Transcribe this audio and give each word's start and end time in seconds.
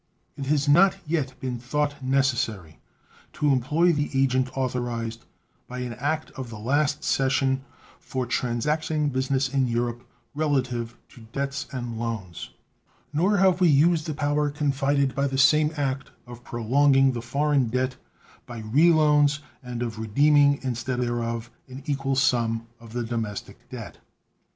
It 0.35 0.47
has 0.47 0.67
not 0.67 0.95
yet 1.05 1.39
been 1.39 1.59
thought 1.59 2.01
necessary 2.03 2.79
to 3.33 3.51
employ 3.53 3.93
the 3.93 4.09
agent 4.19 4.49
authorized 4.57 5.25
by 5.67 5.81
an 5.81 5.93
act 5.93 6.31
of 6.31 6.49
the 6.49 6.57
last 6.57 7.03
session 7.03 7.63
for 7.99 8.25
transacting 8.25 9.09
business 9.09 9.47
in 9.47 9.67
Europe 9.67 10.03
relative 10.33 10.97
to 11.09 11.27
debts 11.31 11.67
and 11.71 11.99
loans. 11.99 12.49
Nor 13.13 13.37
have 13.37 13.61
we 13.61 13.67
used 13.69 14.07
the 14.07 14.15
power 14.15 14.49
confided 14.49 15.13
by 15.13 15.27
the 15.27 15.37
same 15.37 15.71
act 15.77 16.09
of 16.25 16.43
prolonging 16.43 17.11
the 17.11 17.21
foreign 17.21 17.67
debt 17.67 17.97
by 18.47 18.61
reloans, 18.63 19.37
and 19.61 19.83
of 19.83 19.99
redeeming 19.99 20.57
instead 20.63 20.99
thereof 20.99 21.51
an 21.67 21.83
equal 21.85 22.15
sum 22.15 22.65
of 22.79 22.93
the 22.93 23.03
domestic 23.03 23.69
debt. 23.69 23.99